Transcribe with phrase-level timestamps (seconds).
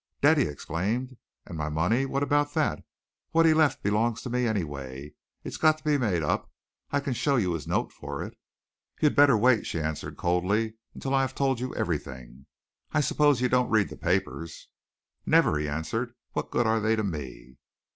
[0.19, 1.15] "Dead?" he exclaimed.
[1.45, 2.79] "And my money what about that?
[3.33, 5.13] What he left belongs to me, anyway.
[5.43, 6.51] It's got to be made up.
[6.89, 8.35] I can show you his note for it."
[8.99, 12.47] "You had better wait," she answered coldly, "Until I have told you everything.
[12.91, 14.69] I suppose you don't read the papers?"
[15.27, 16.15] "Never," he answered.
[16.31, 17.57] "What good are they to me?"